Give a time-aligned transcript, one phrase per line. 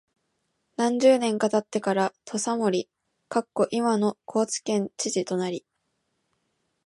[0.77, 2.89] 何十年か経ってから土佐守
[3.69, 5.63] （いまの高知県知事）となり、